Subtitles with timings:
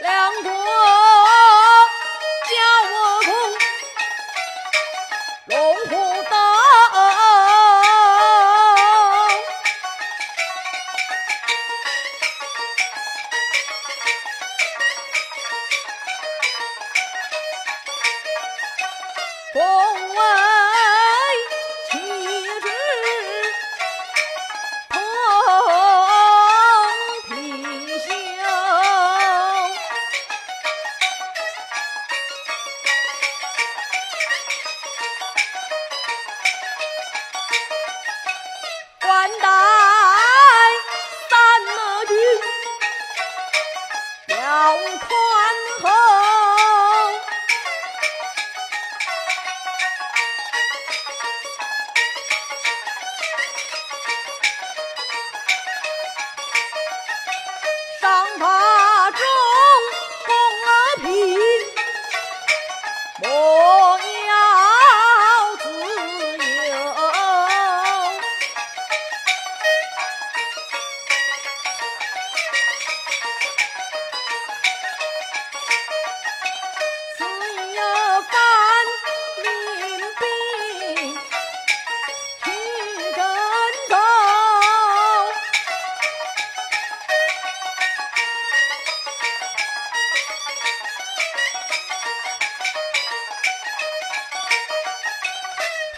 [0.00, 0.50] 两国
[2.44, 2.54] 交
[2.88, 2.94] 不
[3.24, 3.28] 通，
[5.46, 6.36] 龙虎斗。
[39.16, 39.55] 한다.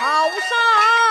[0.08, 1.07] 高山。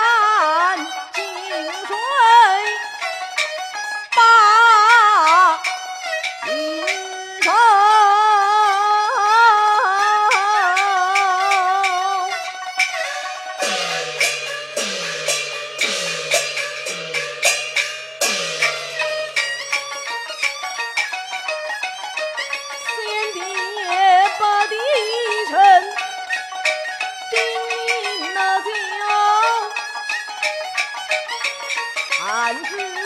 [32.28, 32.97] 难知。